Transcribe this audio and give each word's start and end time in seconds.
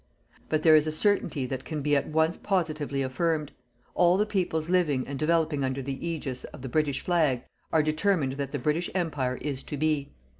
But 0.49 0.63
there 0.63 0.75
is 0.75 0.87
a 0.87 0.91
certainty 0.91 1.45
that 1.45 1.63
can 1.63 1.83
be 1.83 1.95
at 1.95 2.07
once 2.07 2.35
positively 2.35 3.03
affirmed. 3.03 3.51
All 3.93 4.17
the 4.17 4.25
peoples 4.25 4.67
living 4.67 5.07
and 5.07 5.19
developing 5.19 5.63
under 5.63 5.83
the 5.83 5.97
ægis 5.99 6.43
of 6.45 6.63
the 6.63 6.69
British 6.69 7.01
flag 7.01 7.43
are 7.71 7.83
determined 7.83 8.33
that 8.33 8.51
the 8.51 8.57
British 8.57 8.89
Empire 8.95 9.37
is 9.41 9.61
to 9.61 9.77
be. 9.77 10.11